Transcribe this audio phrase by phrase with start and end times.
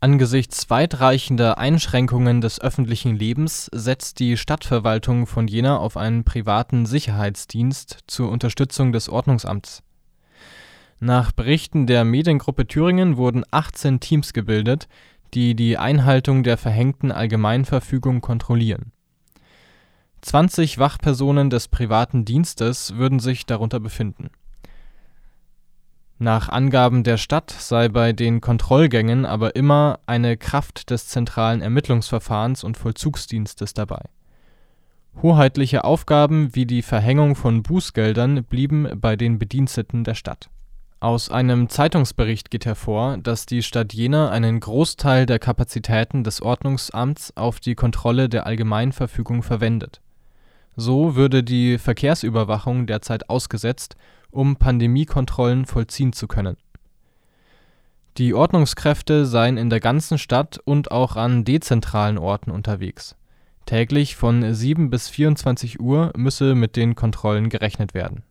[0.00, 8.04] Angesichts weitreichender Einschränkungen des öffentlichen Lebens setzt die Stadtverwaltung von Jena auf einen privaten Sicherheitsdienst
[8.06, 9.82] zur Unterstützung des Ordnungsamts.
[11.00, 14.86] Nach Berichten der Mediengruppe Thüringen wurden 18 Teams gebildet,
[15.34, 18.92] die die Einhaltung der verhängten Allgemeinverfügung kontrollieren.
[20.20, 24.30] 20 Wachpersonen des privaten Dienstes würden sich darunter befinden
[26.20, 32.64] nach Angaben der Stadt sei bei den Kontrollgängen aber immer eine Kraft des zentralen Ermittlungsverfahrens
[32.64, 34.02] und Vollzugsdienstes dabei.
[35.22, 40.50] Hoheitliche Aufgaben wie die Verhängung von Bußgeldern blieben bei den Bediensteten der Stadt.
[41.00, 47.36] Aus einem Zeitungsbericht geht hervor, dass die Stadt Jena einen Großteil der Kapazitäten des Ordnungsamts
[47.36, 50.00] auf die Kontrolle der Allgemeinverfügung verwendet.
[50.74, 53.96] So würde die Verkehrsüberwachung derzeit ausgesetzt
[54.30, 56.56] um Pandemiekontrollen vollziehen zu können.
[58.16, 63.16] Die Ordnungskräfte seien in der ganzen Stadt und auch an dezentralen Orten unterwegs.
[63.66, 68.24] Täglich von 7 bis 24 Uhr müsse mit den Kontrollen gerechnet werden